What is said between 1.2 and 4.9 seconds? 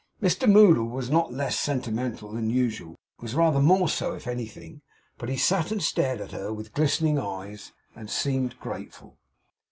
less sentimental than usual; was rather more so, if anything;